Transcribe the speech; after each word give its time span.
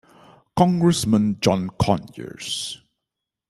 Congressman 0.55 1.37
John 1.41 1.69
Conyers. 1.77 2.81